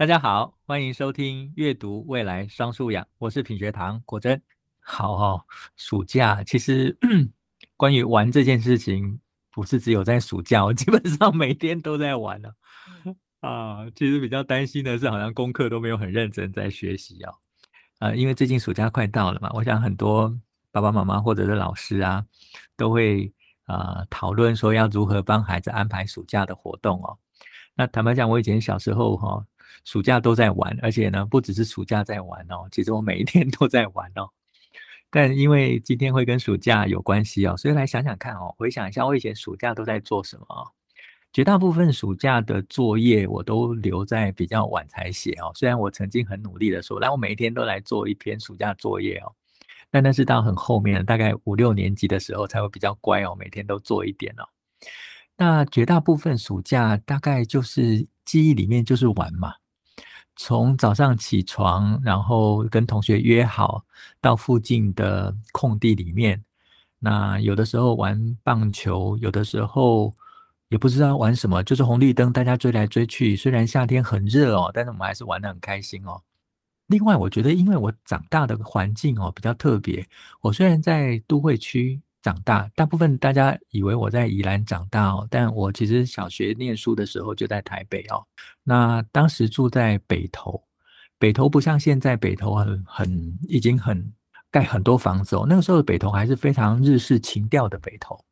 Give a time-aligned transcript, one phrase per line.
[0.00, 4.40] 大家好，欢迎收听阅读未来双素养，我是品学堂果真。
[4.80, 5.44] 好哦，
[5.76, 6.96] 暑假其实
[7.76, 9.20] 关于玩这件事情，
[9.52, 12.48] 不是只有在暑假，我 基本上每天都在玩呢、
[13.40, 13.84] 啊。
[13.84, 17.34] 啊，其实比较担心的是，好像功课都没有很认真在学习哦。
[17.98, 20.34] 啊，因为最近暑假快到了嘛，我想很多
[20.72, 22.24] 爸爸妈妈或者是老师啊，
[22.74, 23.30] 都会
[23.66, 27.18] 啊讨论说要如何帮孩子安排暑假的活动哦。
[27.74, 29.46] 那坦白讲，我以前小时候哈、哦。
[29.84, 34.28] 暑假都在玩，而且呢，不只是暑假在玩哦，其实我每一天都在玩哦。
[35.10, 40.70] 但因为今天会跟暑假有关系哦，所以来想想看哦，回想一下我以前暑假都在做什么哦。
[41.32, 45.52] 绝大部分暑假的作业我都留在比较晚才写哦。
[45.54, 49.32] 虽然我曾经很努力的说，但我每一天都来做一篇暑假作业哦。
[49.90, 54.44] 但那是到很后面，大概五六年级的时候才会比较乖哦，每天都做一点哦。
[55.36, 59.54] 那绝大部分暑假大概就是记忆里面就是玩嘛。
[60.42, 63.84] 从早上起床，然后跟同学约好
[64.22, 66.42] 到附近的空地里面。
[66.98, 70.10] 那有的时候玩棒球，有的时候
[70.70, 73.36] 也不知道玩什么，就是红绿灯，大家追来追去。
[73.36, 76.22] 虽然夏天很热哦，但是我们还是玩得很开心哦。
[76.86, 80.08] 另外，我觉得因为我长大的环境哦比较特别，
[80.40, 82.00] 我虽然在都会区。
[82.22, 88.22] 长大，大部分大家以为我在宜兰长大哦，但我其实小学念书的时候就在台北哦。
[88.62, 90.62] 那当时住在北投，
[91.18, 94.12] 北投不像现在北投很很已经很
[94.50, 95.46] 盖很多房子哦。
[95.48, 98.22] 那个时候的北投还是非常日式情调的北投，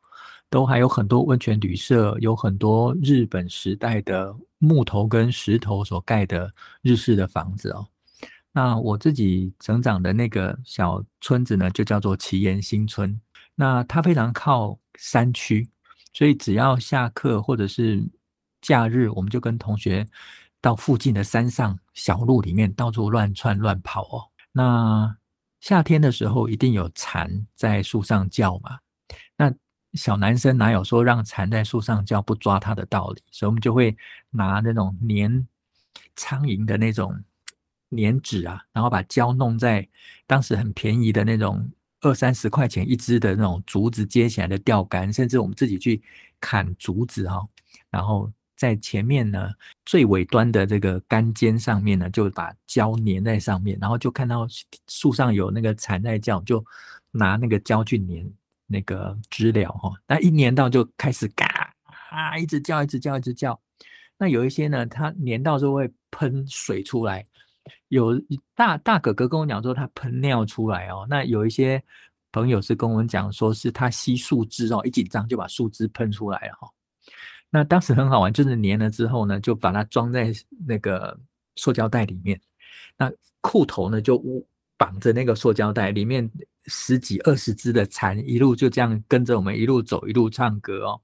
[0.51, 6.51] 都还有很多温泉旅社，有很多日本时代的木头跟石头所盖的
[6.83, 7.87] 日式的房子哦。
[8.53, 13.19] 那我自己成长的那个小村子呢，就叫做奇岩新村。
[13.61, 15.69] 那它非常靠山区，
[16.13, 18.01] 所以只要下课或者是
[18.63, 20.07] 假日，我们就跟同学
[20.61, 24.29] 到附近的山上小路里面到处乱窜乱跑哦。
[24.53, 25.17] 那
[25.59, 28.79] 夏天的时候一定有蝉在树上叫嘛，
[29.37, 29.53] 那
[29.95, 33.21] 小男生哪有说让蝉在树上叫不抓它的道理？
[33.33, 33.97] 所以我们就会
[34.31, 35.45] 拿那种粘
[36.15, 37.25] 苍蝇的那种
[37.91, 39.89] 粘纸啊，然后把胶弄在
[40.29, 41.69] 当时很便宜的那种。
[42.01, 46.01] 二三十块钱一支的那种竹子接起来的钓竿，甚至我们自己去
[46.41, 47.45] 砍竹子哈，
[47.91, 49.51] 然后在前面呢
[49.85, 54.47] 最尾端的这个竿尖上面呢，就把胶粘在上面，然后就看到
[54.89, 56.65] 树上有那个蝉在叫，就
[57.11, 58.31] 拿那个胶去粘
[58.67, 61.75] 那个知了哈，那一粘到就开始嘎
[62.11, 63.61] 啊，一直叫，一直叫，一直叫。
[64.19, 67.25] 那有一些呢，它粘到就会喷水出来。
[67.89, 68.13] 有
[68.55, 71.83] 大大哥哥跟我讲说他喷尿出来哦，那有一些
[72.33, 76.69] 朋友是跟我讲说是他吸树枝哦，一紧张就把树枝喷出来了哈。
[77.51, 80.33] 那当时很好玩，就是粘了之后呢，就把它装在
[80.67, 81.19] 那个
[81.57, 82.39] 塑胶袋里面，
[82.97, 84.23] 那裤头呢就
[84.77, 86.31] 绑着那个塑胶袋，里面
[86.67, 91.01] 十几二十只的蝉一路就这样跟着我们一路走一路唱歌哦。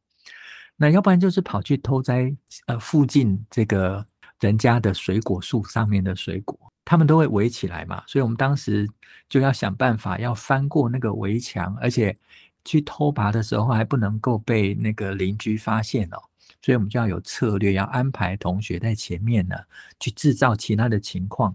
[0.76, 2.34] 那要不然就是跑去偷摘
[2.66, 4.04] 呃附近这个。
[4.40, 8.88] 人家的水果树上面的水果，他们都会围起来嘛，所以我们当时
[9.28, 12.14] 就要想办法要翻过那个围墙，而且
[12.64, 16.18] 去偷拔的时候还不能够被那个邻居发现哦，
[16.60, 19.56] 所以我们就要有策略，要安排同学在前面呢，
[19.98, 21.54] 去制造其他的情况，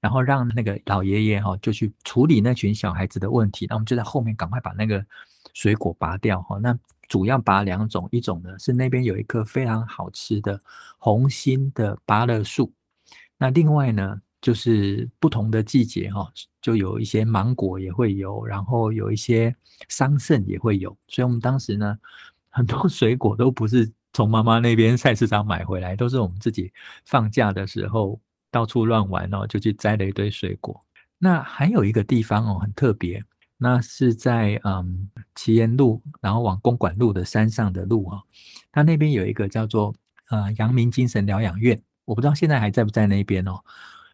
[0.00, 5.04] 然后让那个老爷爷哈就去处理那群小孩子的问题，那我们就在后面赶快把那个
[5.54, 6.78] 水果拔掉哈，那。
[7.08, 10.60] 主要拔两种，一种呢是那边有一棵非常好吃的
[10.98, 12.72] 红心的芭乐树，
[13.38, 16.30] 那另外呢就是不同的季节哈，
[16.60, 19.54] 就有一些芒果也会有，然后有一些
[19.88, 21.98] 桑葚也会有，所以我们当时呢
[22.50, 26.72] 很多 水果都不是从妈妈那边菜市场买回来，都是我们自己
[27.06, 28.20] 放假的时候
[28.50, 30.78] 到处乱玩哦，就去摘了一堆水果。
[31.18, 33.22] 那还有一个地方哦很特别。
[33.58, 38.22] 那是在嗯奇岩路，然后往公馆路的山上的路啊，
[38.70, 39.92] 它那边有一个叫做
[40.30, 43.60] 呃阳明精神疗养院，我不知道现在还在不在那边哦。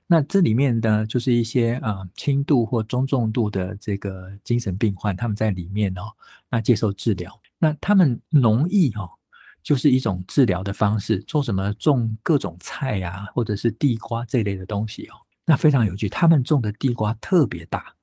[0.07, 6.03] 那这里面的就是一些呃轻度或中重度的这个精神病患，他们在里面哦，
[6.51, 7.41] 那接受治疗。
[7.59, 9.09] 那他们农艺哦，
[9.63, 15.15] 就是一种治疗的方式，做什么种各种菜啊，或者是地瓜这类的东西哦，
[15.47, 16.09] 那非常有趣。
[16.09, 17.94] 他们种的地瓜特别大。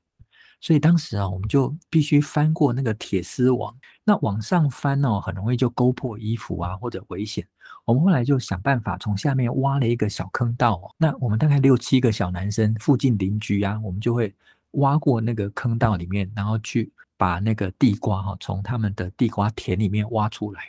[0.62, 7.46] 所以当时啊，我们就必须翻过那个铁丝网，那往上翻哦，很容易就勾破衣服啊，或者危险。
[7.84, 14.34] 我们后来就想办法从下面挖了一个小坑道哦，那我们大概六七个小男生，附近邻居啊，我们就会
[14.74, 20.62] 挖过那个坑道里面，然后去把那个地瓜哈从他们的地瓜田里面挖出来。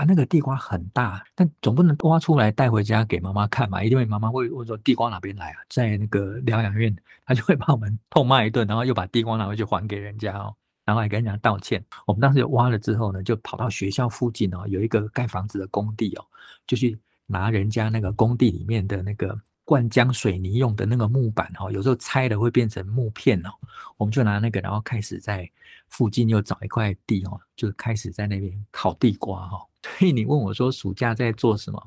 [0.00, 5.58] 啊，那个地瓜很大，但总不能挖出来带回家给妈妈看嘛，因为妈妈会问说地瓜哪边来啊？
[5.68, 10.56] 在那个疗养院，他就会把我们痛骂一顿，然后又把地瓜拿回去还给人家哦，
[10.86, 11.84] 然后还跟人家道歉。
[12.06, 16.24] 我们当时挖了之后呢，就跑到学校附近哦，有一个盖房子的工地哦，
[16.66, 19.38] 就去拿人家那个工地里面的那个。
[19.62, 23.50] 灌浆水泥用的那个木板哦，有时候拆了会变成木片哦。
[23.98, 25.48] 我们就拿那个，然后开始在
[25.86, 29.64] 附近又找一块地哦，就开始在那边烤地瓜哈。
[29.98, 31.82] 所以你问我说暑假在做什么？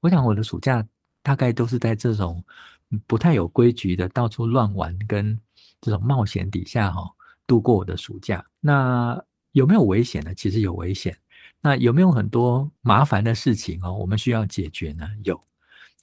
[0.00, 0.86] 我想我的暑假
[1.22, 2.42] 大概都是在这种
[3.06, 5.38] 不太有规矩的到处乱玩跟
[5.80, 7.02] 这种冒险底下哈
[7.46, 8.44] 度过我的暑假。
[8.60, 10.34] 那有没有危险呢？
[10.34, 11.16] 其实有危险。
[11.60, 13.92] 那有没有很多麻烦的事情哦？
[13.92, 15.08] 我们需要解决呢？
[15.22, 15.40] 有。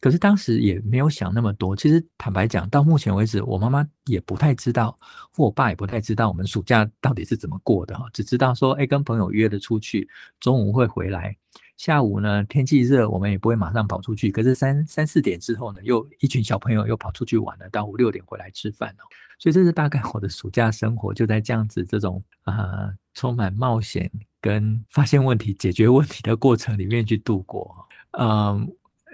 [0.01, 1.75] 可是当时也没有想那么多。
[1.75, 4.97] 其实坦白讲，到目前为止，我妈妈也不太知道，
[5.31, 8.07] 或我爸也不太知道我们暑假到底是怎么过的哈。
[8.11, 10.09] 只知道说，哎，跟朋友约了出去，
[10.39, 11.37] 中午会回来，
[11.77, 14.31] 下午呢天气热，我们也不会马上跑出去。
[14.31, 19.05] 可是三三四点之后呢，又一群小朋友又跑出去玩了，到五六点回来吃饭哦。
[19.37, 24.11] 所以这是大概我的暑假生活，就在这样子这种啊、充满冒险
[24.41, 27.87] 跟发现问题、解决问题的过程里面去度过。
[28.17, 28.67] 嗯。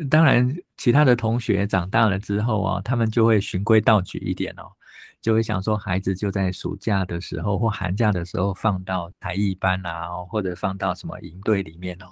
[0.09, 4.69] 当然，其他的同学长大了之后啊，他们就会循规蹈矩一点哦，
[5.21, 12.05] 就会想说，孩子就在暑假的时候或寒假的时候放到才艺班啊，或者放到什么营队里面哦。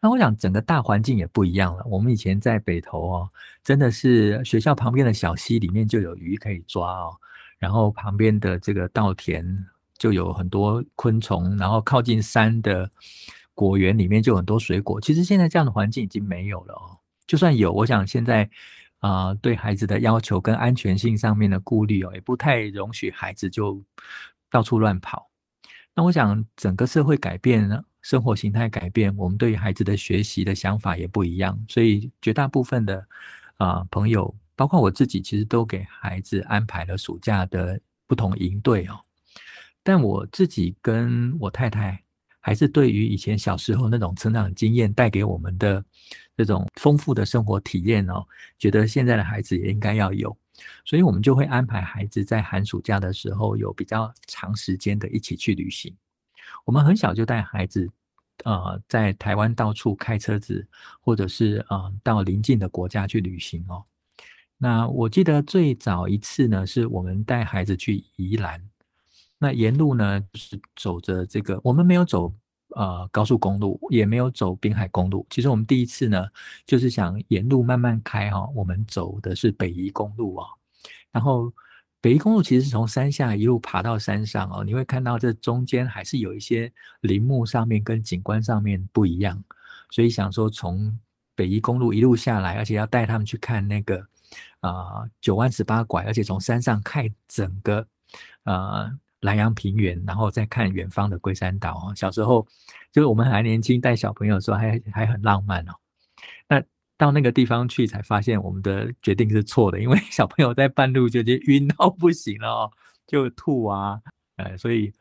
[0.00, 1.84] 那我想整个大环境也不一样了。
[1.86, 3.28] 我们以前在北投哦，
[3.62, 7.14] 真的是学校旁边的小溪里面就有鱼可以抓哦，
[7.58, 9.64] 然后旁边的这个稻田
[9.96, 12.90] 就有很多昆虫，然后靠近山的
[13.54, 15.00] 果园里面就有很多水果。
[15.00, 16.98] 其实现在这样的环境已经没有了哦。
[17.26, 18.48] 就算有，我想现在
[19.00, 23.82] 啊、对孩子的要求跟安全性上面的顾虑哦，也不太容许孩子就
[24.48, 25.28] 到处乱跑。
[25.94, 31.58] 那我想整个社会改变呢，生活形态改变，我们对于孩子的学习的想法也不一样。
[31.68, 33.04] 所以绝大部分的
[33.56, 39.00] 啊、朋友，包括我自己，其实都给孩子安排了暑假的不同营队哦。
[39.82, 42.04] 但我自己跟我太太，
[42.42, 45.82] 还是对于以前小时候那种成长经验带给我们的。
[46.34, 48.26] 这种丰富的生活体验哦，
[48.58, 50.34] 觉得现在的孩子也应该要有，
[50.82, 55.94] 所以我们就会安排孩子在寒暑假的时候有比较长时间的一起去旅行。
[56.64, 57.86] 我们很小就带孩子，
[58.44, 60.66] 呃，在台湾到处开车子，
[61.02, 63.84] 或者是呃到邻近的国家去旅行哦。
[64.56, 68.58] 那我记得最早一次呢，是我们带孩子去宜兰，
[69.42, 72.32] 那沿路呢就是走着这个，我们没有走。
[72.74, 75.26] 呃，高速公路也没有走滨海公路。
[75.28, 76.26] 其实我们第一次呢，
[76.64, 78.52] 就是想沿路慢慢开哈、哦。
[78.54, 80.50] 我们走的是北宜公路啊、哦，
[81.10, 81.52] 然后
[82.00, 84.64] 北宜公路其实是从山下一路爬到山上哦。
[84.64, 86.72] 你会看到这中间还是有一些
[87.02, 89.44] 林木上面跟景观上面不一样，
[89.90, 90.98] 所以想说从
[91.34, 94.02] 北宜公路一路下来，而且要带他们去看那个
[94.60, 97.86] 啊、九弯十八拐，而且从山上看整个
[98.44, 98.54] 啊。
[98.84, 101.94] 呃南阳平原，然后再看远方的龟山岛哦。
[101.96, 102.46] 小时候
[102.92, 105.72] 就是我们还年轻，带小朋友的时候还还很浪漫哦。
[106.48, 106.62] 那
[106.98, 112.70] 到那个地方去，才发现我们的决定是错的，因为 小朋友在半路就就晕到不行了哦，
[113.06, 114.00] 就吐啊，
[114.36, 114.92] 呃，所以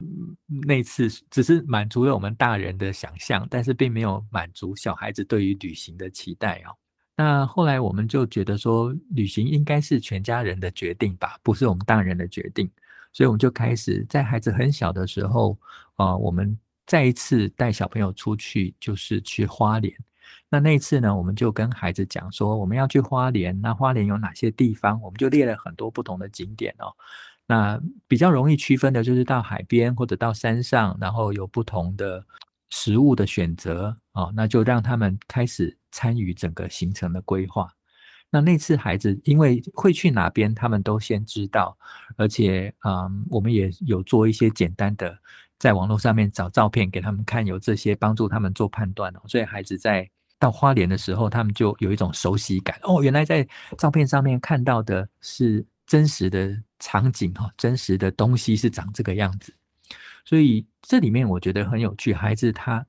[0.66, 6.76] 那次只是满足了我们大人的想象，但是并没有满足小孩子对于旅行的期待哦。
[7.18, 12.70] 那后来我们就觉得说，旅行应该是全家人的决定吧，不是我们大人的决定。
[13.14, 15.58] 所以我们就开始在孩子很小的时候，
[15.96, 19.94] 啊、我们再一次带小朋友出去，就是去花莲。
[20.50, 23.60] 那那一次呢，我们就跟孩子讲说，我们要去花莲。
[23.62, 25.00] 那花莲有哪些地方？
[25.02, 26.92] 我们就列了很多不同的景点哦。
[27.48, 32.26] 那比较容易区分的就是到海边或者到山上，然后有不同的
[32.70, 34.32] 食物的选择、哦。
[34.36, 37.70] 那就让他们开始参与整个行程的规划。
[38.32, 41.78] 那那次孩子因为会去哪边，他们都先知道，
[42.16, 45.16] 而且嗯，我们也有做一些简单的，
[45.60, 49.22] 在网络上面找照片给他们看，有这些帮助他们做判断哦。
[49.28, 50.10] 所以孩子在
[50.40, 53.46] 到花莲的时候，他们就有一种熟悉感哦，原来在
[53.78, 59.54] 照片上面看到的是真实的场景哈，真实的东西是长这个样子。
[60.24, 62.86] 所以这里面我觉得很有趣，孩子他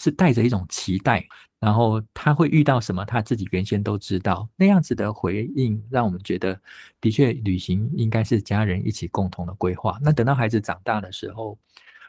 [0.00, 1.26] 是带着一种期待。
[1.58, 4.46] 然后他会遇到什么，他自己原先都知道。
[4.56, 6.60] 那样子的回应，让我们觉得，
[7.00, 9.98] 的确旅行应该是家人一起共同的规划。
[10.02, 11.58] 那等到孩子长大的时候，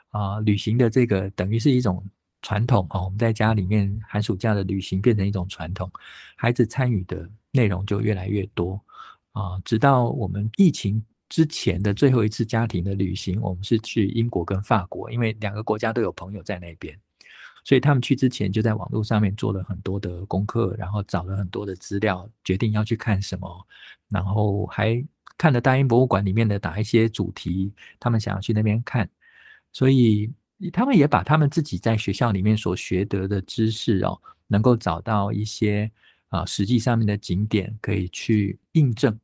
[0.09, 2.05] 啊、旅行的这个等于是一种
[2.41, 3.05] 传统、哦。
[3.05, 5.89] 我们在家里面寒暑假的旅行变成一种传统，
[6.35, 8.79] 孩子参与的内容就越来越多
[9.31, 16.99] 啊、直到我们疫情之前的最后一次家庭的旅行，我们是去英国跟法国，因为两个国家都有朋友在那边。
[17.67, 23.67] 所以他们去之前就在网络上面做了很多的功课，然后找了很多的资料，决定要去看什么，
[24.07, 25.05] 然后还
[25.37, 29.09] 看了大英博物馆里面的哪一些主题，他们想要去那边看，
[29.73, 30.31] 所以
[30.71, 35.91] 他们也把他们自己在学校里面所学得的知识哦，能够找到一些
[36.29, 39.19] 啊实际上面的景点可以去印证。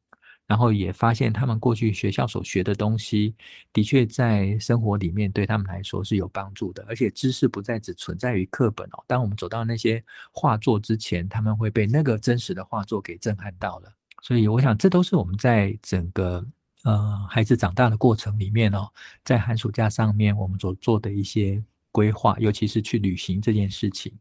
[0.48, 3.34] 然后也发现，他们过去学校所学的东西，
[3.72, 6.86] 的确在生活里面对他们来说是有帮助的。
[6.88, 9.04] 而且知识不再只存在于课本哦。
[9.08, 13.94] 当我们走到那些画作之前，他们会被那个真实的画作给震撼到了。
[14.22, 16.46] 所以，我想这都是我们在整个
[16.84, 18.90] 呃孩子长大的过程里面哦，
[19.24, 24.12] 在寒暑假上面我们所做的一些规划，尤其是去旅行这件事情。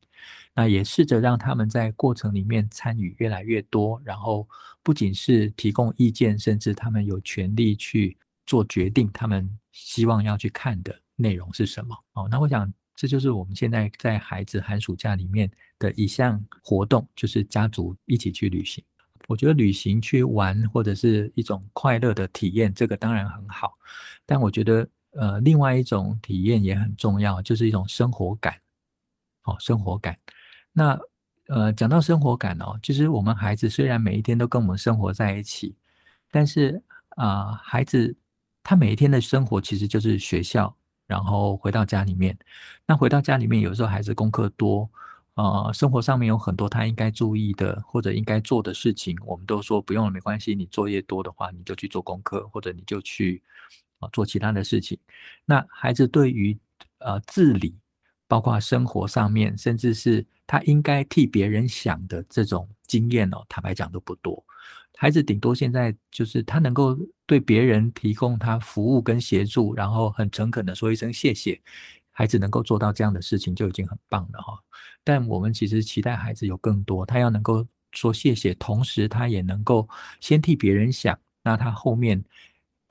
[0.55, 4.47] 那也试着让他们在过程里面参与越来越多，然后
[4.83, 11.97] 不仅是提供意见，甚至他们有权利去做决定，他们希望要去看的内容是什么。
[12.13, 18.85] 哦，那我想这就是我们现在在孩子寒暑假里面的一项活动，就是家族一起去旅行。
[19.29, 23.73] 我觉得旅行去玩或者是一种快乐的体验，这个当然很好，
[24.27, 28.55] 但我觉得呃，另外一种体验也很重要，就是一种生活感。
[29.45, 30.17] 哦，生活感。
[30.73, 30.99] 那
[31.49, 35.75] 呃，讲到生活感哦，其实我们孩子虽然每一天都跟我们生活在一起，
[36.31, 36.83] 但是
[37.17, 38.17] 啊、孩子
[38.63, 40.75] 他每一天的生活其实就是学校，
[41.07, 42.39] 然后回到家里面。
[42.87, 44.89] 那回到家里面，有时候孩子功课多，
[45.35, 50.55] 呃，生活上面有很多他应该注意的或者应该做的事情，我们都说不用了，没关系。
[50.55, 53.43] 你作业多的话，你就去做功课，或者你就去
[54.13, 54.99] 做其他的事情。
[55.45, 56.59] 那孩子对于
[56.99, 57.77] 呃自理。
[58.29, 64.43] 包括生活上面，甚至是他应该替别人想的这种经验哦，坦白讲都不多。
[64.97, 71.61] 孩子顶多现在就是他能够对别人提供他服务跟协助，然后很诚恳的说一声谢谢。
[72.11, 74.59] 孩子能够做到这样的事情就已经很棒了哈。
[75.05, 79.87] 但我们其实期待孩子有更多，他要能够说谢谢，同时他也能够
[80.21, 82.25] 先替别人想，那他后面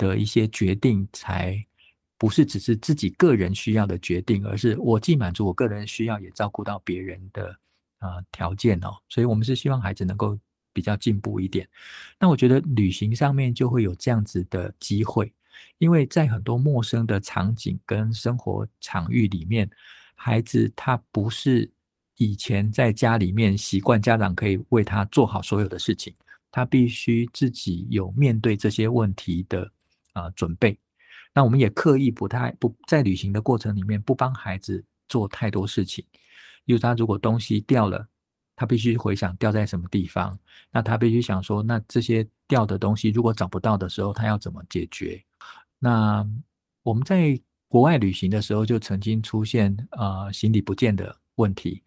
[0.01, 1.63] 的一些决定才。
[2.17, 7.49] 不是只是自己个人需要的决定，而是我既满足我个人需要，也照顾到别人的
[7.97, 8.93] 啊、呃、条件哦。
[9.09, 10.37] 所以，我们是希望孩子能够
[10.71, 11.67] 比较进步一点。
[12.19, 15.33] 那我觉得旅行上面就会有这样子的机会，
[15.79, 19.67] 因为在很多陌生的场景跟生活场域里面，
[20.13, 21.67] 孩子他不是
[22.17, 26.13] 以前在家里面习惯家长可以为他做好所有的事情，
[26.51, 29.67] 他必须自己有面对这些问题的
[30.13, 30.77] 啊、呃、准备。
[31.33, 36.05] 那我们也刻意不太不在旅行的过程里面不帮孩子做太多事情，
[36.65, 38.07] 因为他如果东西掉了，
[38.55, 40.37] 他必须回想掉在什么地方，
[40.71, 45.23] 那他必须想说，那这些掉的东西如果找不到的时候，他要怎么解决？
[45.79, 46.27] 那
[46.83, 51.81] 我们在国外旅行的时候就曾经出现呃行李不见的问题，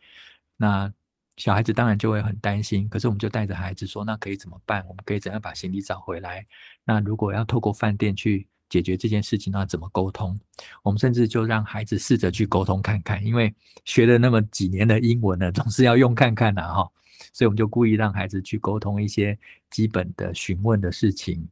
[0.56, 0.90] 那
[1.36, 4.84] 小孩子当然就会很担心，可是我们就带着孩子说，那可以怎么办？
[4.88, 6.44] 我们可以怎样把行李找回来？
[6.84, 8.46] 那如果要透过饭店去。
[8.70, 10.36] 解决这件事情，那怎么沟通？
[10.82, 16.90] 我们甚至就让孩子试着去沟通看看，因为学了那么几年的英文呢，总是要用看看的哈。
[17.32, 19.38] 所以我们就故意让孩子去沟通一些
[19.70, 21.46] 基本的询问的事情，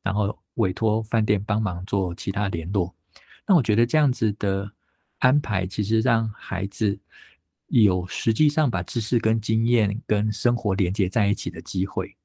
[0.00, 2.94] 然后委托饭店帮忙做其他联络。
[3.48, 4.70] 那我觉得这样子的
[5.18, 6.96] 安排，其实让孩子
[7.70, 12.16] 有实际上把知识跟经验跟生活连接在一起的机会。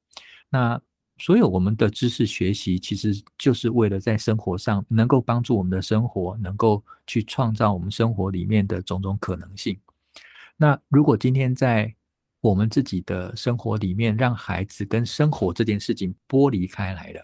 [0.50, 0.80] 那
[1.18, 9.78] 所有我们的知识学习，其实就是为了在生活上能够帮助我们的生活，能够去创造我们生活里面的种种可能性。
[10.56, 11.94] 那如果今天在
[12.42, 17.20] 我们自己的生活里面，让孩子跟生活这件事情剥离开来了，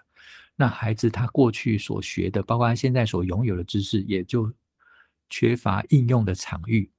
[0.56, 4.52] 那孩子他过去所学的，包括他现在所拥有的知识，也就
[5.28, 6.90] 缺乏应用的场域。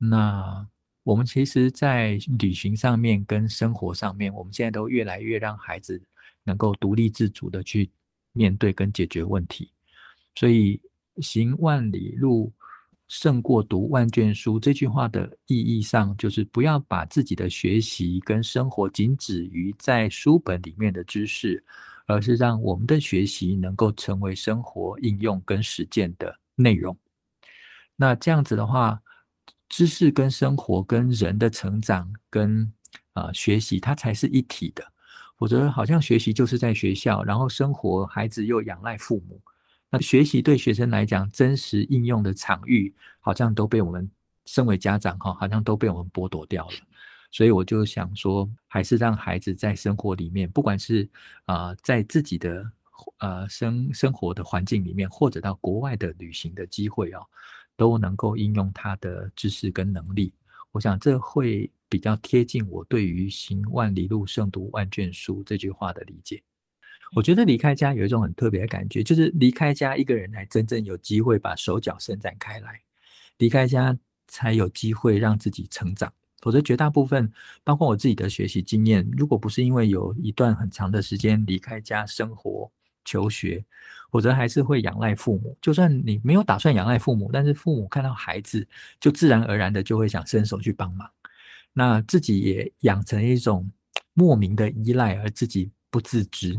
[0.00, 0.66] 那。
[1.02, 6.00] 我们其实，在旅行上面跟生活上面，我们现在都越来越让孩子
[6.44, 7.90] 能够独立自主的去
[8.32, 9.72] 面对跟解决问题。
[10.34, 10.78] 所以
[11.22, 12.52] “行万里路，
[13.08, 21.64] 胜过读万卷书”这句话的意义上，就是不要把自己的学习跟生活仅止于在书本里面的知识，
[22.06, 26.96] 而是让我们的学习能够成为生活应用跟实践的内容。
[27.96, 29.00] 那这样子的话，
[29.70, 32.70] 知识跟生活跟人的成长跟
[33.14, 34.84] 啊、学习，它才是一体的。
[35.38, 39.40] 否则，好像学习就是在学校，然后生活孩子又仰赖父母。
[39.88, 44.08] 那学习对学生来讲，真实应用的场域，好像都被我们
[44.44, 46.74] 身为家长哈，好像都被我们剥夺掉了。
[47.30, 51.08] 所以我就想说，还是让孩子在生活里面，不管是
[51.46, 52.70] 啊、在自己的
[53.18, 57.22] 呃生生活的环境里面，或者到国外的旅行的机会啊。
[57.76, 60.32] 都能够应用他的知识跟能力。
[60.72, 66.42] 我想这会比较贴近我对于“行万里路，胜读万卷书”这句话的理解。
[67.16, 72.80] 我觉得离开家有一种很特别的感觉，就是离开家，一个人才真正有机会把手脚伸展开来，
[73.38, 73.98] 离开家
[74.28, 76.12] 才有机会让自己成长。
[76.40, 77.30] 否则，绝大部分，
[77.64, 82.70] 包括我自己的学习经验，如果不是因为有一段很长的时间离开家生活
[83.04, 83.64] 求学，
[84.10, 85.56] 否则还是会仰赖父母。
[85.60, 88.66] 就算你没有打算仰赖父母，但是父母看到孩子，
[88.98, 91.10] 就自然而然的就会想伸手去帮忙，
[91.72, 93.70] 那自己也养成一种
[94.14, 96.58] 莫名的依赖，而自己不自知。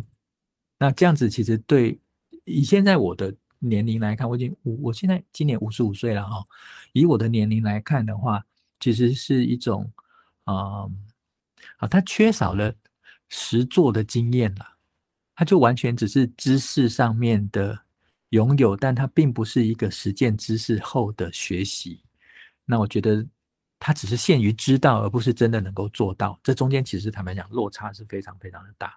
[0.80, 2.00] 那这样子其实对
[2.46, 6.44] 以现在我的年龄来看，我已经我我现在今年五十五岁了哈。
[6.94, 8.44] 以我的年龄来看的话，
[8.80, 9.92] 其实是一种
[10.46, 10.90] 啊
[11.78, 12.74] 啊，他缺少了
[13.30, 14.71] 实做的经验了，
[15.42, 17.76] 他就完全只是知识上面的
[18.30, 22.04] 拥有，但他并不是一个实践知识后的学习。
[22.64, 23.26] 那我觉得
[23.80, 26.40] 他只是限于知道，而不是真的能够做到。
[26.44, 28.96] 这中间其实坦白讲，落差是非常非常的大。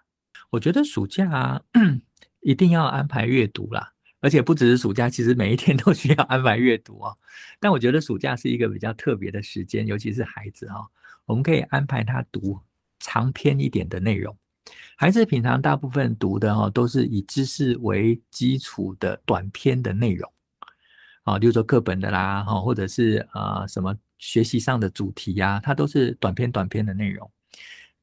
[0.51, 1.63] 我觉得暑假啊，
[2.45, 7.17] 一定要安排阅读啦，而且不只是暑假，其实每一天都需要安排阅读哦。
[7.59, 10.87] 但我觉得暑假是一个比较特别的时间，尤其是孩子哈，
[11.25, 12.61] 我们可以安排他读
[13.01, 14.37] 长篇一点的内容。
[14.97, 20.33] 孩子平常大部分读的哦，都是以知识为基础的短篇的内容
[21.25, 27.31] 啊，例如说课本的啦，哈，或者是呃什么学习上的主题呀，它都是短篇短篇的内容。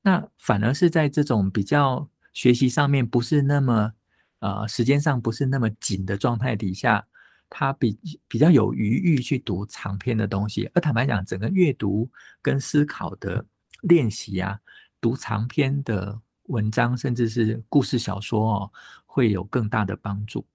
[0.01, 3.93] 那反而是在这种比较学习上面不是那么，
[4.39, 7.05] 呃，时间上不是那么紧的状态底下，
[7.49, 10.69] 他比比较有余裕去读长篇的东西。
[10.73, 12.09] 而坦白讲，整个阅读
[12.41, 13.45] 跟思考的
[13.81, 14.59] 练习啊，
[14.99, 16.19] 读长篇的
[16.51, 18.71] 文章，甚至是故事小说哦，
[19.05, 20.45] 会有更大的帮助。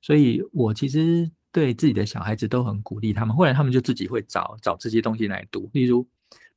[0.00, 5.68] 所以我其实对自己的小孩子都很鼓励他们，后来他们就自己会找找这些东西来读。
[5.72, 6.06] 例如，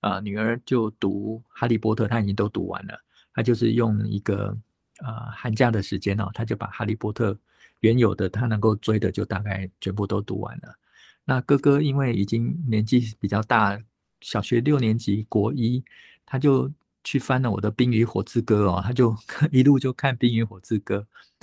[0.02, 3.00] 啊、女儿就读《哈利波特》，她已经都读完了。
[3.34, 4.56] 他就是用一个
[5.00, 7.32] 呃寒假的时间哦，他就把《哈利波特》
[7.80, 10.76] 原有的他能够追的就大概全部都读完了。
[11.24, 13.80] 那哥哥因为已经年纪比较大，
[14.20, 15.82] 小学六年级国一，
[16.26, 16.70] 他就
[17.04, 19.16] 去翻了我的《冰与火之歌》哦，他就
[19.52, 20.98] 一路就看《冰与火之歌》，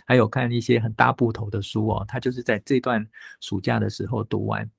[0.07, 3.07] 还有看一些很大部头的书哦，他就是在这段
[3.41, 4.71] 暑假的时候读完。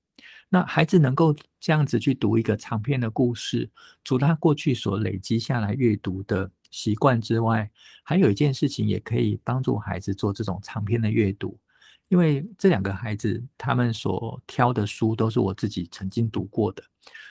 [0.51, 3.69] 那孩子能够这样子去读一个长篇的故事，
[4.03, 7.69] 除他过去所累积下来阅读的习惯之外，
[8.03, 11.59] 还有一件事情也可以帮助孩子做这种长篇的阅读，
[12.07, 16.83] 因为这两个孩子他们所挑的书都是我自己曾经读过的，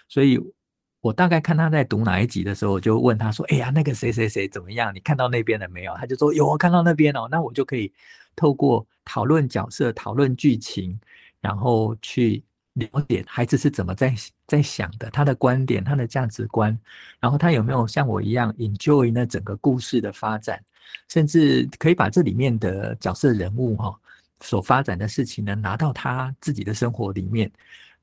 [0.09, 0.39] 所以
[1.09, 4.95] 我大概看他在读哪一集的时候，我就问他说：“哎呀，那个谁谁谁怎么样？
[4.95, 7.91] 你看到那边了没有？”他就说：“有，我看到那边哦。”那我就可以
[8.37, 10.99] 透过讨论角色、讨论剧情，
[11.41, 12.43] 然后去。
[12.75, 14.15] 了解孩子是怎么在
[14.47, 16.79] 在想的，他的观点，他的价值观，
[17.19, 20.63] 然后他有没有像我一样 enjoy 那整个故事的发展，
[21.09, 23.93] 甚至可以把这里面的角色人物哈
[24.43, 27.51] 所发展的事情呢拿到他自己的生活里面。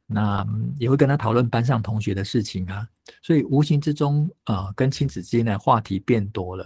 [0.07, 0.45] 那
[0.77, 2.87] 也会跟他讨论班上同学的事情啊，
[3.23, 6.63] 所以无形之中，呃，跟亲子之间的话题变多了。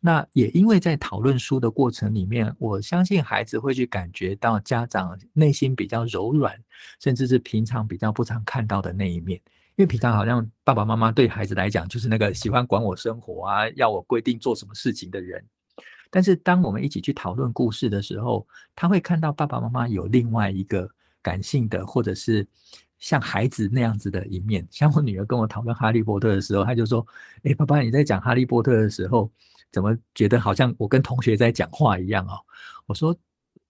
[0.00, 6.52] 那也因为在讨论书的过程里面，我相信孩子会去感觉到家长内心比较柔软，
[6.98, 9.40] 甚至是平常比较不常看到的那一面。
[9.76, 15.44] 因为平常好像爸爸妈妈对孩子来讲就是那个喜欢管我生活啊，要我规定做什么事情的人。
[16.10, 20.90] 但是当我们一起去讨论故事的时候，他会看到爸爸妈妈有另外一个。
[21.22, 22.46] 感性的，或者是
[22.98, 24.66] 像孩子那样子的一面。
[24.70, 27.06] 像我女儿跟我讨论《哈利波特》的时候，她就说
[27.44, 29.30] ：“诶，爸爸，你在讲《哈利波特》的时候，
[29.72, 32.38] 怎么觉得好像我跟同学在讲话一样哦？”
[32.86, 33.16] 我说：“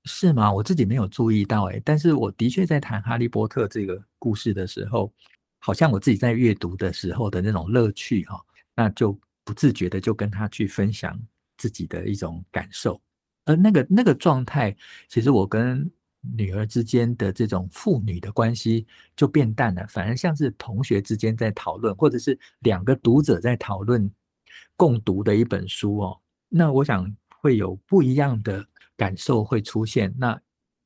[0.04, 0.52] 是吗？
[0.52, 5.12] 我自己没有注意到诶，但是我的确在谈《哈利波特》这个故事的时候，
[5.58, 8.40] 好像我自己在阅读的时候的那种乐趣哈，
[8.74, 11.16] 那就不自觉的就跟他去分享
[11.56, 13.00] 自己的一种感受，
[13.44, 14.76] 而那个那个状态，
[15.08, 15.88] 其实我跟。
[16.37, 24.11] 女儿之间的这种父女的关系就变淡了，反而像是同学之间在讨论，或者是两个读者在讨论
[24.76, 26.20] 共读的一本书哦。
[26.48, 28.62] 那我想会有不一样的
[28.96, 30.14] 感受会出现。
[30.18, 30.38] 那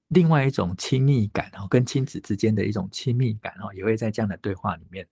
[0.08, 5.04] 另外一种亲密感哦，跟亲子之间的一种亲密感哦，也会在这样的对话里面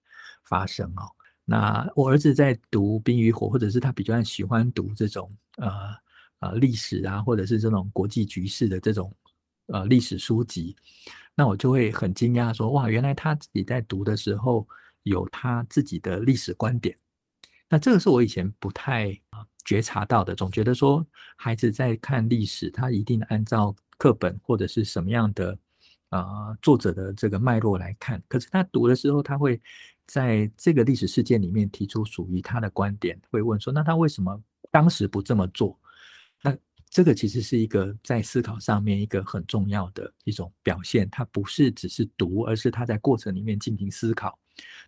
[0.44, 1.10] 发生哦。
[1.44, 5.72] 那我儿子在读《冰与火》，或者是他比较喜欢读这种呃
[6.38, 9.12] 呃历史啊，或者是这种国际局势的这种。
[9.72, 10.76] 呃，历史书籍，
[11.34, 14.68] 那我就会很惊讶说，哇，原来他自己在读的时候
[15.02, 16.94] 有他自己的历史观点。
[17.70, 21.04] 那这个是我以前不太啊觉察到的，总觉得说
[21.36, 25.58] 孩子在看历史，他一定按照课本或者是什么样的
[26.10, 28.22] 呃作者的这个脉络来看。
[28.28, 29.58] 可是他读的时候，他会
[30.06, 34.38] 在这个历史事件里面提出属于他的观点，会问说：那他为什么
[34.70, 35.78] 当时不这么做？
[36.42, 36.54] 那
[36.92, 41.08] 这个其实是一个在思考上面一个很重要的一种表现。
[41.08, 44.38] 它不是只是读，而是他在过程里面进行思考。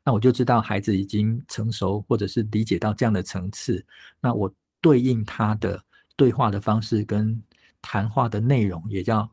[0.05, 3.83] 那我就知道孩子已经成熟，或者是理解到这样的层次。
[4.21, 5.83] 那我对应他的
[6.15, 7.43] 对话的方式跟
[7.81, 9.27] 谈话的内容也要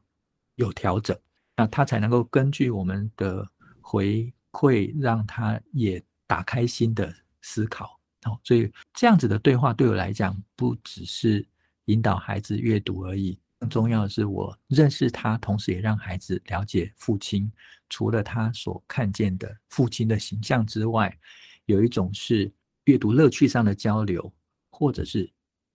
[0.55, 1.17] 有调整，
[1.57, 3.45] 那他才能够根据我们的
[3.81, 7.99] 回馈，让他也打开新的思考。
[8.23, 11.45] 哦，所以这样子的对话对我来讲，不只是
[11.85, 13.39] 引导孩子阅读而已。
[13.59, 17.51] 更重要的是，我认识他，同时也让孩子了解父亲。
[17.89, 21.15] 除了他所看见的父亲的形象之外，
[21.65, 22.51] 有一种是
[22.85, 24.33] 阅读乐趣上的交流，
[24.71, 25.29] 或者是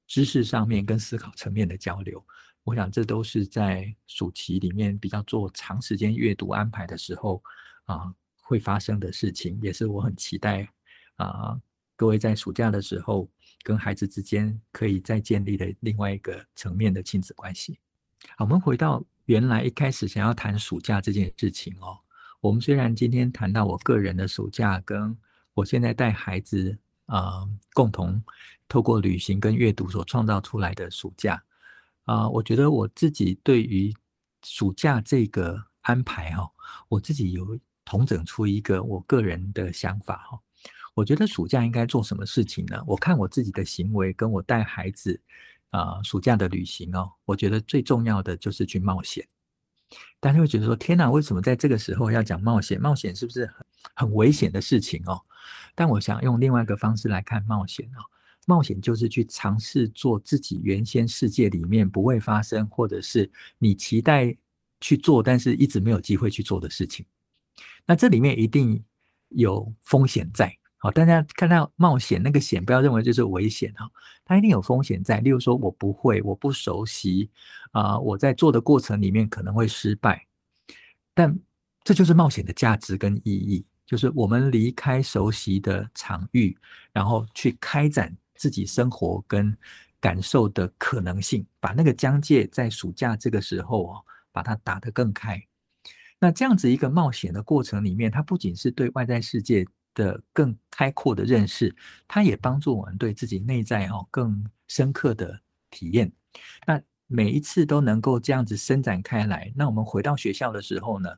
[0.08, 2.24] 知识上面跟思考层面的交流。
[2.64, 7.40] 我想这都是在暑期里面比较做长时间阅读安排的时候
[7.84, 10.68] 啊会发生的事情，也是我很期待
[11.16, 11.60] 啊
[11.96, 13.28] 各位在暑假的时候
[13.62, 17.78] 跟孩子之间可以再建立的另外一个层面的亲子关系。
[18.36, 21.98] 好，我们回到原来一开始想要谈暑假这件事情哦。
[22.40, 25.16] 我们虽然今天谈到我个人的暑假，跟
[25.54, 28.22] 我现在带孩子啊、共同
[28.68, 31.42] 透过旅行跟阅读所创造出来的暑假
[32.04, 33.92] 啊、我觉得我自己对于
[34.44, 36.50] 暑假这个安排哈、哦，
[36.88, 40.40] 我自己有统整出一个我个人的想法哈。
[40.96, 42.82] 我觉得暑假应该做什么事情呢？
[42.86, 45.20] 我看我自己的行为，跟我带孩子
[45.68, 49.28] 啊、暑假的旅行哦，我觉得最重要的就是去冒险。
[50.20, 52.80] 大家会觉得说：“天哪，为什么在这个时候要讲冒险？
[52.80, 55.20] 冒险是不是很很危险的事情哦？”
[55.76, 58.00] 但我想用另外一个方式来看冒险哦。
[58.46, 64.34] 冒险就是去尝试做自己原先世界里面不会发生，或者是你期待
[64.80, 67.04] 去做，但是一直没有机会去做的事情。
[67.84, 68.82] 那这里面一定
[69.28, 70.56] 有风险在。
[70.78, 73.90] 好，大家看到冒险那个险，不要认为就是危险哈，
[74.26, 75.20] 它一定有风险在。
[75.20, 77.30] 例如说，我不会，我不熟悉
[77.72, 80.26] 啊、我在做的过程里面可能会失败，
[81.14, 81.36] 但
[81.82, 86.56] 这就是冒险的价值跟意义，就是我们离开熟悉的场域，
[86.92, 89.56] 然后去开展自己生活跟
[89.98, 95.42] 感受的可能性，把那个疆界在暑假这个时候哦，把它打得更开。
[96.18, 99.66] 那这样子一个冒险的过程里面，它不仅是对外在世界。
[99.96, 101.74] 的更开阔的认识，
[102.06, 106.12] 它也帮助我们对自己内在哦更深刻的体验。
[106.66, 111.08] 那每一次都能够这样子伸展开来，那我们回到学校的时候呢，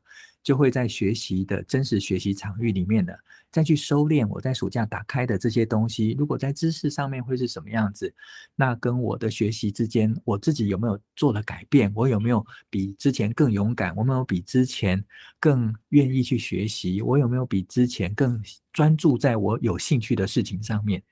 [0.43, 3.13] 就会在学习的真实学习场域里面呢，
[3.51, 6.15] 再去收敛我在暑假打开的这些东西。
[6.17, 8.13] 如果在知识上面会是什么样子，
[8.55, 11.91] 那跟我的学习之间，我自己有没有做了改变？
[11.93, 13.95] 我有没有比之前更勇敢？
[13.95, 15.03] 我有没有比之前
[15.39, 17.01] 更愿意去学习？
[17.01, 21.03] 我有没有比之前更专注在我有兴趣的事情上面？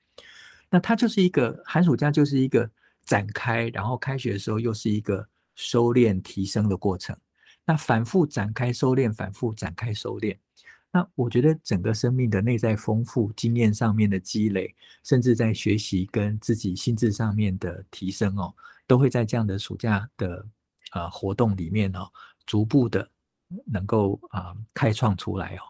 [0.70, 2.68] 那它就是一个寒暑假，就是一个
[3.04, 7.16] 展开，然后开学的时候又是一个收敛提升的过程。
[7.68, 10.34] 那反复展开收敛，反复展开收敛。
[10.90, 18.54] 那我觉得整个生命的内在丰富、经验上面的积累，甚至在学习跟自己心智上面的提升哦，
[18.86, 20.46] 都会在这样的暑假的
[20.92, 22.08] 呃活动里面哦，
[22.46, 23.06] 逐步的
[23.66, 25.60] 能够啊、呃、开创出来哦。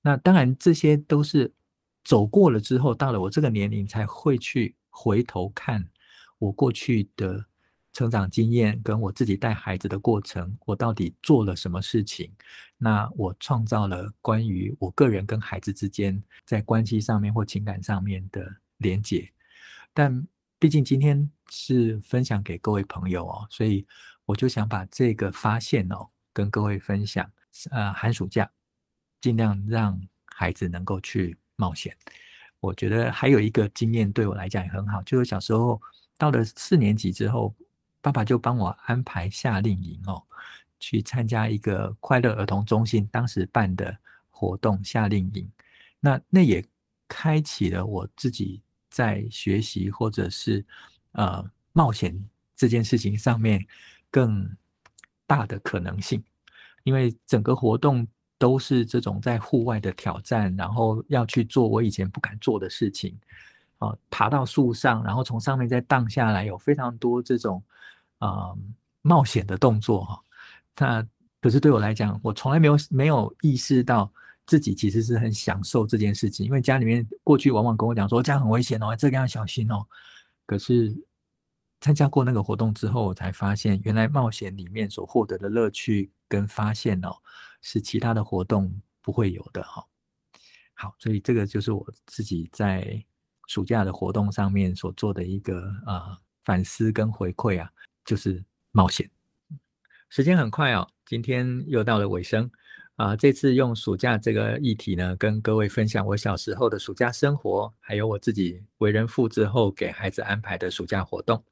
[0.00, 1.52] 那当然这些都是
[2.02, 5.86] 走过了之后，到了我这个年龄才会去回头看
[6.38, 7.44] 我过去的。
[7.96, 12.30] 成长经验跟我自己带孩子的过程，我到底做了什么事情？
[12.76, 19.32] 那我创造了关于我个人跟孩子之间在关系上面或情感上面的连结。
[19.94, 20.26] 但
[20.58, 23.86] 毕竟今天是分享给各位朋友哦，所以
[24.26, 27.26] 我就想把这个发现哦跟各位分享。
[27.70, 28.50] 呃，寒暑假
[29.22, 31.96] 尽量让孩子能够去冒险。
[32.60, 35.80] 我觉得还有一个经验对我来讲也很好，就是小时候
[36.18, 37.54] 到了四年级之后。
[38.06, 40.22] 爸爸就帮我安排夏令营哦，
[40.78, 43.98] 去参加一个快乐儿童中心当时办的
[44.30, 45.50] 活动夏令营。
[45.98, 46.64] 那那也
[47.08, 50.64] 开启了我自己在学习或者是
[51.14, 52.16] 呃冒险
[52.54, 53.66] 这件事情上面
[54.08, 54.48] 更
[55.26, 56.22] 大的可能性，
[56.84, 58.06] 因为整个活动
[58.38, 63.18] 都是这种在户外的挑战，然后要去做我以前不敢做的事情
[63.78, 67.60] 啊，爬到树上，然后从上面再荡下来，有非常多这种。
[68.18, 70.22] 啊、嗯，冒险的动作哈，
[70.78, 71.06] 那
[71.40, 74.12] 可是对我来讲，我从来没有没有意识到
[74.46, 79.86] 自己其实是很享受这件事情，因为家里面过去往往跟我讲说这样很危险哦，这个要小心哦。
[80.46, 80.96] 可是
[81.80, 87.14] 参加过那个活动之后，我才发现原来冒险里面所获得的乐趣跟发现哦，
[87.60, 89.84] 是其他的活动不会有的哈。
[90.74, 93.04] 好，所以这个就是我自己在
[93.46, 97.70] 暑假的活动上面所做的一个啊、呃、反思跟回馈啊，
[98.06, 98.42] 就是
[98.72, 99.10] 冒险。
[100.08, 102.50] 时间很快哦，今天又到了尾声
[102.94, 111.44] 啊、这次用暑假这个议题呢，跟各位分享我小时候的暑假生活，还有我自己为人父之后给孩子安排的暑假活动。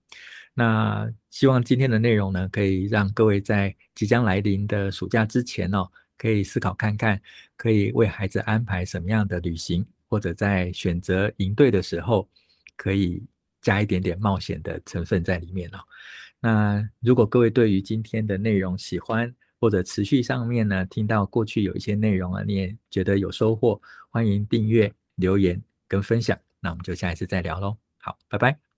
[0.54, 5.86] 那希望今天的内容呢，可以让各位在即将来临的暑假之前哦。
[6.16, 7.20] 可以思考看看，
[7.56, 12.26] 可以为孩子安排什么样的旅行，或者在选择营队的时候，
[12.76, 13.22] 可以
[13.60, 15.78] 加一点点冒险的成分在里面哦。
[16.44, 23.80] 那如果各位对于今天的内容喜欢，或者持续上面呢，听到过去有一些内容啊，你也觉得有收获，
[24.10, 26.38] 欢迎订阅、留言跟分享。
[26.60, 27.78] 那我们就下一次再聊喽。
[27.96, 28.73] 好，拜拜。